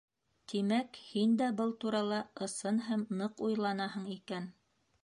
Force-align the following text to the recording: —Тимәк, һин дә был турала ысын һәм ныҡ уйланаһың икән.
—Тимәк, 0.53 0.97
һин 1.09 1.35
дә 1.41 1.49
был 1.59 1.75
турала 1.85 2.23
ысын 2.47 2.83
һәм 2.89 3.05
ныҡ 3.21 3.47
уйланаһың 3.51 4.11
икән. 4.19 4.55